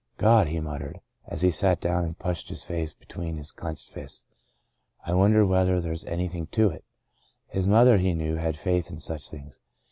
[0.13, 3.87] *' God/' he muttered, as he sat down and pushed his face between his clenched
[3.91, 4.25] fists,
[5.05, 6.83] *'I wonder whether there's anything to it?"
[7.45, 9.59] His mother he knew had faith in such things.